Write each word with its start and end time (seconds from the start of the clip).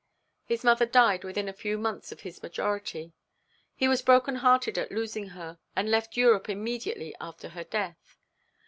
His 0.45 0.63
mother 0.63 0.87
died 0.87 1.23
within 1.23 1.47
a 1.47 1.53
few 1.53 1.77
months 1.77 2.11
of 2.11 2.21
his 2.21 2.41
majority. 2.41 3.13
He 3.75 3.87
was 3.87 4.01
broken 4.01 4.37
hearted 4.37 4.79
at 4.79 4.91
losing 4.91 5.27
her, 5.27 5.59
and 5.75 5.91
left 5.91 6.17
Europe 6.17 6.49
immediately 6.49 7.15
after 7.21 7.49
her 7.49 7.65
death. 7.65 8.17